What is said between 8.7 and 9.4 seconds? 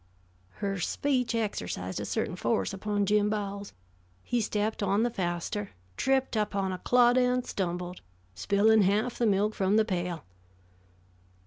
half the